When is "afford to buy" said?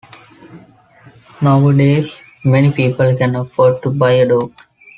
3.35-4.13